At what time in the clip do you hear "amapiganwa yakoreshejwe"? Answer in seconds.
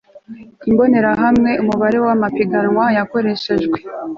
2.15-3.77